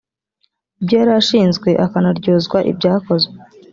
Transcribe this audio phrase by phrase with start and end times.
[0.79, 3.33] ibyo yari ashinzwe akanaryozwa ibyakozwe